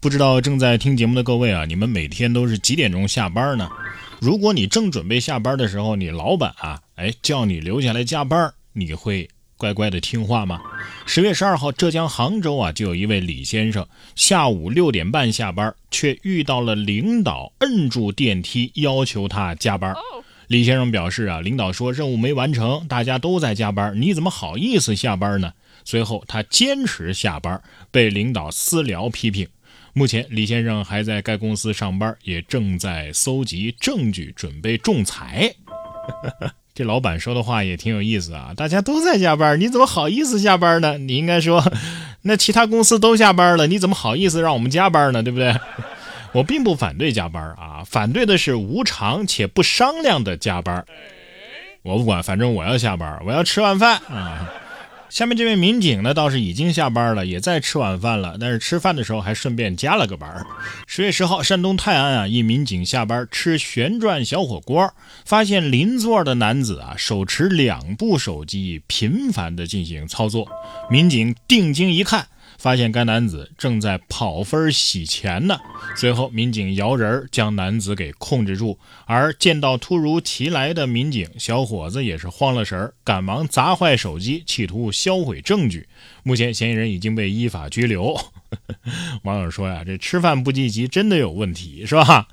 [0.00, 3.68] 不知道正在听节目的各位啊，你们每天都是几点钟下班呢？
[4.18, 9.28] 如果你正准备下班的时候，你老板啊，哎叫你留下来加班，你会
[9.58, 10.58] 乖乖的听话吗？
[11.04, 13.86] 十月十二号，浙江杭州啊，就有一位李先生，
[14.16, 19.94] 下午六点半下班，却遇到了领导摁住电梯，要求他加班。
[20.46, 25.52] 李先生表示啊，领导说任务没完成，大家都在加班，你怎么好意思下班呢？
[25.84, 29.46] 随后他坚持下班，被领导私聊批评。
[29.92, 35.52] 目前，李先生还在该公司上班，也正在搜集证据，准备仲裁。
[36.72, 38.54] 这老板说的话也挺有意思啊！
[38.56, 40.96] 大家都在加班，你怎么好意思下班呢？
[40.98, 41.62] 你应该说，
[42.22, 45.22] 那其他公司都下班了，你怎么好意思让我们加班呢？
[45.22, 45.54] 对不对？
[46.32, 50.86] 我并不反对加班啊，反对的是无偿且不商量的加班。
[51.82, 54.48] 我不管，反正我要下班，我要吃晚饭啊。
[55.10, 60.46] 下面这位民警呢，倒是已经下班了，也在吃晚饭了，但是吃饭的时候还顺便加了个班。
[60.86, 70.48] 十月十号，山东泰安啊，一民警下班吃旋转小火锅，发现邻座的男子啊手持两部手机，频繁的进行操作。
[70.88, 72.28] 民警定睛一看。
[72.60, 75.58] 发现该男子正在跑分洗钱呢。
[75.96, 78.78] 随后，民警摇人将男子给控制住。
[79.06, 85.88] 而见到突如其来的民警，小伙子也是慌了神儿赶忙砸坏手机，企图销毁证据。
[86.22, 88.14] 目前，嫌疑人已经被依法拘留。
[89.24, 92.28] 网友说呀，这吃饭不积极真的有问题，是吧？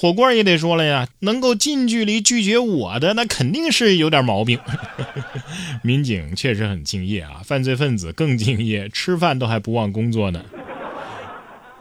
[0.00, 4.58] 火锅也得说了呀，能够近距离拒绝我的，那肯定是有点毛病。
[5.84, 10.42] 民警确实很敬业啊，犯罪分子更敬业，吃饭都还不忘工作呢。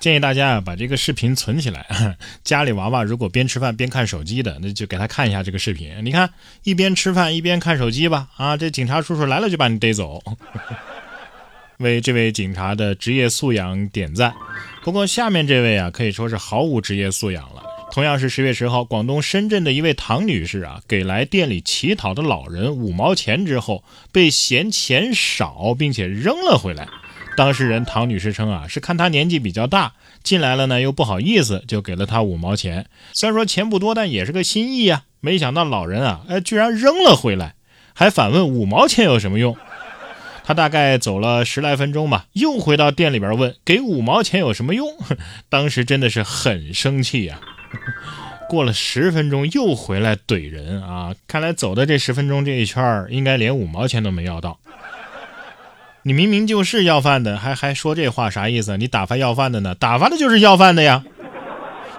[0.02, 1.88] 建议大家啊，把这个视频存起来。
[2.44, 5.90] 家里娃娃如果边吃饭边看手机的，那就给他看一下这个视频。
[6.04, 6.30] 你看，
[6.64, 10.22] 一边吃饭一边看手机吧，啊，这警察叔叔来了就把你逮走。
[11.80, 14.34] 为这位警察的职业素养点赞。
[14.84, 17.64] 不过下面这位啊，可以说是毫无职业素养了。
[17.92, 26.88] 同样是十月十号，广东深圳的一位唐女士啊，给来店里乞讨的老人五毛钱之后，被嫌钱少，并且扔了回来。
[27.36, 29.94] 当事人唐女士称啊，是看他年纪比较大，
[30.24, 32.86] 进来了呢又不好意思，就给了他五毛钱。
[33.14, 35.04] 虽然说钱不多，但也是个心意啊。
[35.20, 37.56] 没想到老人啊，哎，居然扔了回来，
[37.94, 39.58] 还反问五毛钱有什么用。
[40.44, 44.88] 他大概走了十来分钟吧，又回到店里边问：“给五毛钱有什么用？”
[45.50, 47.40] 当时真的是很生气呀。
[48.50, 51.14] 过了十分钟又回来怼人啊！
[51.28, 54.58] 看来走的这十分钟这一圈应该连五毛钱都没要到。
[56.04, 58.78] 你明明就是要饭的，还还说这话啥意思？
[58.78, 59.76] 你打发要饭的呢？
[59.76, 61.04] 打发的就是要饭的呀！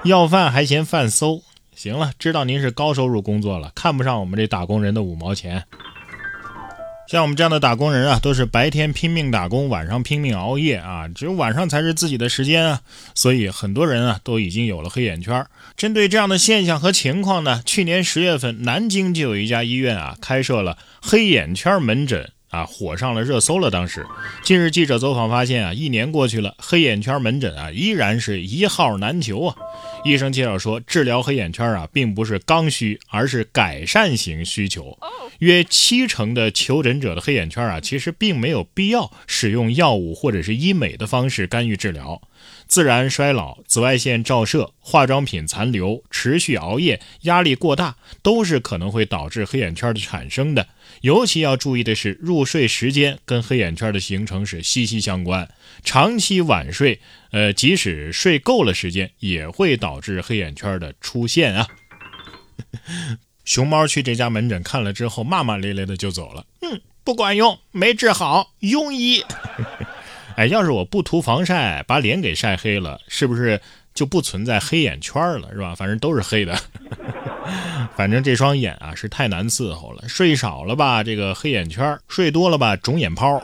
[0.02, 1.42] 要饭还嫌饭馊。
[1.76, 5.64] 行了，知道您是高收入工作了，看不上我们这打工人的五毛钱。
[7.10, 12.82] 像我们这样的打工人啊，都是白天拼命打工，晚上拼命熬夜啊，只有晚上才是自己的时间啊，
[13.16, 15.44] 所以很多人啊都已经有了黑眼圈。
[15.76, 22.30] 针对这样的现象和情况呢，去年十月份，南京就有一家医院啊开设了黑眼圈门诊。
[22.50, 23.70] 啊，火上了热搜了。
[23.70, 24.04] 当时，
[24.42, 29.54] 近日记者走访发现啊，一年过去了，黑眼圈门诊啊依然是一号难求啊。
[30.02, 34.98] 医生介绍说，治疗黑眼圈啊，并不是刚需，而是改善型需求。
[35.40, 42.22] 约七成的求诊者的黑眼圈啊，其实并没有必要使用药物或者是医美的方式干预治疗。
[42.66, 50.68] 自然衰老、紫外线照射、化妆品残留、持续熬夜、压力过大，都是可能会导致黑眼圈的产生的。
[51.02, 55.48] 尤其要注意的是，入睡时间跟黑眼圈的形成是息息相关。
[55.82, 57.00] 长期晚睡，
[57.32, 61.66] 呃，即使睡够了时间，也会导导致黑眼圈的出现啊。
[63.44, 66.46] 熊猫去这家门诊看了之后，骂骂咧咧的就走了。
[66.62, 69.24] 嗯，不管用，没治好，庸医。
[70.38, 73.60] 哎，要是我不涂防晒，把脸给晒黑了，是不是
[73.92, 75.50] 就不存在黑眼圈了？
[75.52, 75.74] 是吧？
[75.74, 76.56] 反正都是黑的。
[77.96, 83.42] 反正这双眼啊是太难伺候了，睡少了吧，这个黑眼圈；睡多了吧，肿眼泡。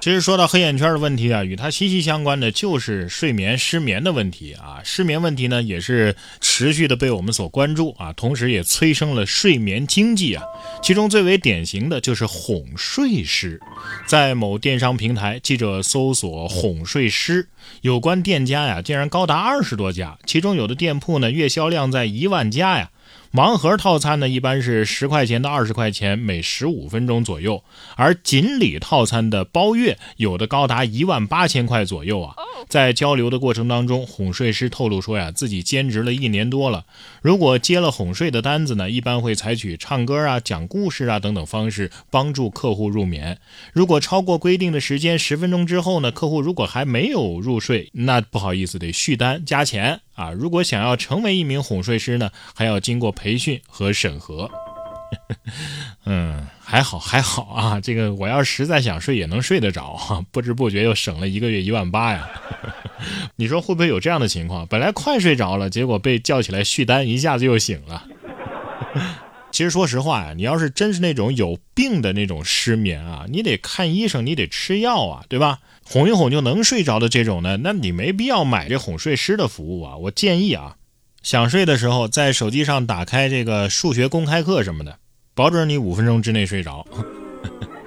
[0.00, 4.80] 其实说到黑眼圈的问题啊，与它息息相关的就是睡眠失眠的问题啊。
[4.82, 10.42] 失眠问题呢，也是持续的被我们所关注啊，同时也催生了睡眠经济啊。
[10.82, 13.60] 其中最为典型的就是哄睡师。
[14.06, 17.46] 在某电商平台，记者搜索“哄睡师”，
[17.82, 22.90] 有关店家呀，竟然高达二十多家，其中有的店铺呢，月销量在一万加呀。
[23.32, 27.62] 盲盒套餐呢，一般是十块钱到二十块钱，每十五分钟左右。
[27.94, 32.34] 而锦鲤套餐的包月，有的高达一万八千块左右啊。
[32.68, 36.84] 在交流的过程当中，哄睡师透露说呀，自己兼职了一年多了，
[37.22, 43.38] 如果接了哄睡的单子呢，一般会采取唱歌啊、讲故事啊等等方式帮助客户入眠。
[43.72, 50.00] 如果超过规定的时间十分钟之后呢，客户如果还没有入睡，那不好意思，得续单加钱。
[50.20, 54.50] 啊，如果想要成为一名哄睡师呢，还要经过培训和审核。
[56.04, 62.28] 嗯，还好还好啊，这个我要实在想睡也能睡得着，不知不觉又省了一个月一万八呀。
[63.36, 64.66] 你说会不会有这样的情况？
[64.66, 68.04] 本来快睡着了，结果被叫起来续单，一下子又醒了。
[69.60, 75.58] 其实说实话呀，你要是真是那种有病的那种失眠啊，你得看医生，你得吃药啊，对吧？
[75.84, 79.98] 哄一哄就能睡着的这种呢，那你没必要买这哄睡师的服务啊。
[79.98, 80.76] 我建议啊，
[81.22, 84.96] 想睡的时候在手机上打开这个数学公开课什么的，
[85.34, 86.86] 保准你五分钟之内睡着。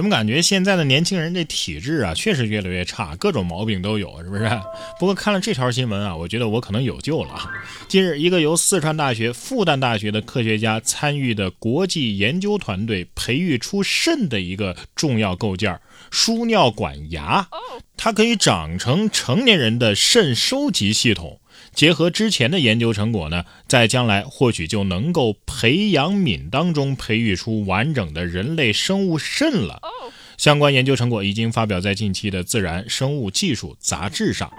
[0.00, 4.48] 怎么感觉现在的年轻人这体质啊，确实越来越差，各种毛病都有，是不是？
[4.98, 7.38] 不过看了这条新闻啊，我觉得我可能有救了。
[7.86, 15.78] 近日，一个由四川大学、复旦大学的科学家参与的国际研究团队培育出肾的一个重要构件——
[16.10, 17.46] 输尿管牙，
[18.02, 21.38] 它可以长成成年人的肾收集系统。
[21.74, 29.82] 结合之前的研究成果呢，在将来或许就能够培养皿当中培育出完整的人类生物肾了。
[30.38, 34.50] 相关研究成果已经发表在近期的《自然生物技术》杂志上。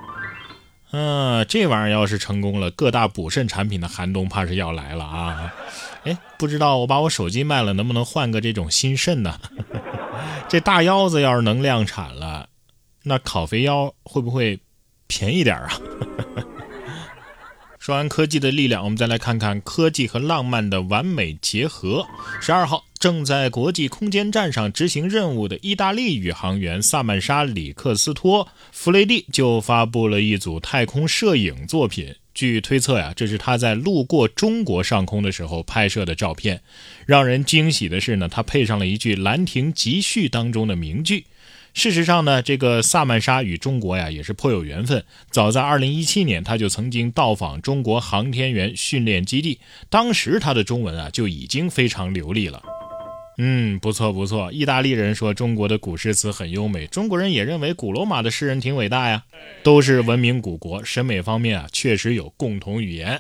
[0.92, 5.52] 嗯，这玩意儿要是成功了，各大补肾产品的寒冬怕是要来了啊！
[6.04, 9.40] 哎，不知道我把我手机卖了，能不能换个这种新肾呢？
[10.48, 12.50] 这大腰子要是能量产了，
[13.04, 14.60] 那烤肥腰会不会
[15.08, 15.70] 便宜点啊？
[17.80, 22.06] 说完科技的力量，我们再来看看科技和浪漫的完美结合。
[22.40, 32.14] 十二号，正在国际空间站上执行任务的意大利宇航员萨曼莎·里克斯托·弗雷蒂就发布了一组太空摄影作品。
[32.36, 36.62] 据推测呀，这是他在路过中国上空的时候拍摄的照片。
[37.08, 41.26] 让人惊喜的是呢，他配上了一句《兰亭集序》当中的名句。
[41.74, 45.04] 事实上呢，这个萨曼莎与中国呀也是颇有缘分。
[45.30, 49.60] 早在2017年，他就曾经到访中国航天员训练基地，
[49.90, 52.62] 当时他的中文啊就已经非常流利了。
[53.38, 54.52] 嗯，不错不错。
[54.52, 59.24] 意大利人说中国的古诗词很优美，中国人也认为古罗马的诗人挺伟大呀。
[59.64, 63.20] 都是文明古国，审美方面啊确实有共同语言。